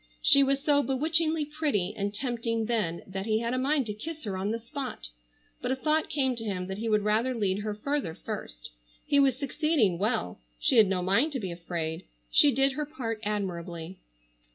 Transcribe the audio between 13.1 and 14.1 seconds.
admirably.